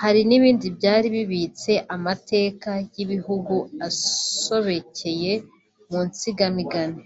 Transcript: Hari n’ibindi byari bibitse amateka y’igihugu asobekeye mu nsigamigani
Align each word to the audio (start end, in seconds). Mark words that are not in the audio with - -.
Hari 0.00 0.20
n’ibindi 0.28 0.66
byari 0.76 1.06
bibitse 1.14 1.72
amateka 1.96 2.70
y’igihugu 2.96 3.54
asobekeye 3.88 5.32
mu 5.90 6.00
nsigamigani 6.08 7.00